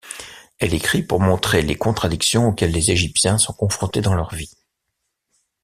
[0.57, 4.51] Elle écrit pour montrer les contradictions auxquelles les Égyptiens sont confrontés dans leur vie.